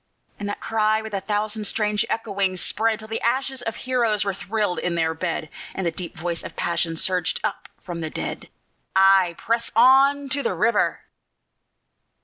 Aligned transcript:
And 0.39 0.49
that 0.49 0.59
cry, 0.59 1.03
with 1.03 1.13
a 1.13 1.21
thousand 1.21 1.65
strange 1.65 2.03
echoings, 2.09 2.59
spread, 2.59 2.97
Till 2.97 3.07
the 3.07 3.21
ashes 3.21 3.61
of 3.61 3.75
heroes 3.75 4.25
were 4.25 4.33
thrilled 4.33 4.79
in 4.79 4.95
their 4.95 5.13
bed, 5.13 5.47
And 5.75 5.85
the 5.85 5.91
deep 5.91 6.17
voice 6.17 6.41
of 6.43 6.55
passion 6.55 6.97
surged 6.97 7.39
up 7.43 7.69
from 7.79 8.01
the 8.01 8.09
dead, 8.09 8.49
"_Ay, 8.95 9.37
press 9.37 9.71
on 9.75 10.27
to 10.29 10.41
the 10.41 10.55
river! 10.55 11.01